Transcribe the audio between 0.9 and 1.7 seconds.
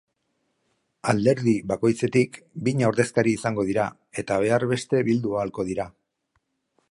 Alderdi